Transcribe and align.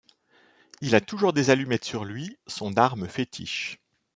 Il 0.81 0.95
a 0.95 0.99
toujours 0.99 1.31
des 1.31 1.51
allumettes 1.51 1.83
sur 1.85 2.05
lui, 2.05 2.35
son 2.47 2.75
arme 2.75 3.07
fétiche. 3.07 3.77